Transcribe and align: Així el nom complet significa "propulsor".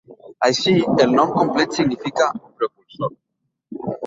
Així 0.45 0.71
el 1.05 1.13
nom 1.19 1.33
complet 1.35 1.77
significa 1.77 2.31
"propulsor". 2.47 3.15